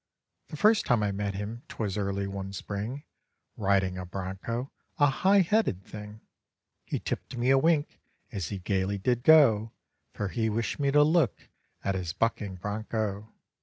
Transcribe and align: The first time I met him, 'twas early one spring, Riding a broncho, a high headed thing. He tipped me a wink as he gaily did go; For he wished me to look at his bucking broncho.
The 0.47 0.57
first 0.57 0.87
time 0.87 1.03
I 1.03 1.11
met 1.11 1.35
him, 1.35 1.61
'twas 1.67 1.95
early 1.95 2.25
one 2.25 2.53
spring, 2.53 3.03
Riding 3.55 3.99
a 3.99 4.05
broncho, 4.07 4.71
a 4.97 5.05
high 5.05 5.41
headed 5.41 5.85
thing. 5.85 6.21
He 6.83 6.97
tipped 6.97 7.37
me 7.37 7.51
a 7.51 7.57
wink 7.59 7.99
as 8.31 8.47
he 8.47 8.57
gaily 8.57 8.97
did 8.97 9.21
go; 9.21 9.73
For 10.15 10.29
he 10.29 10.49
wished 10.49 10.79
me 10.79 10.89
to 10.89 11.03
look 11.03 11.49
at 11.83 11.93
his 11.93 12.13
bucking 12.13 12.55
broncho. 12.55 13.31